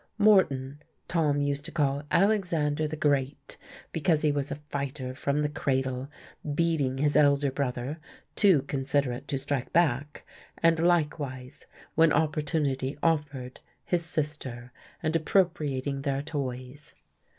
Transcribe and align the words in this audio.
Moreton, 0.17 0.81
Tom 1.07 1.41
used 1.41 1.63
to 1.65 1.71
call 1.71 2.01
Alexander 2.09 2.87
the 2.87 2.95
Great 2.95 3.55
because 3.91 4.23
he 4.23 4.31
was 4.31 4.49
a 4.49 4.55
fighter 4.55 5.13
from 5.13 5.43
the 5.43 5.47
cradle, 5.47 6.09
beating 6.55 6.97
his 6.97 7.15
elder 7.15 7.51
brother, 7.51 7.99
too 8.35 8.63
considerate 8.63 9.27
to 9.27 9.37
strike 9.37 9.71
back, 9.71 10.25
and 10.57 10.79
likewise 10.79 11.67
when 11.93 12.11
opportunity 12.11 12.97
offered 13.03 13.59
his 13.85 14.03
sister; 14.03 14.71
and 15.03 15.15
appropriating 15.15 16.01
their 16.01 16.23
toys. 16.23 16.95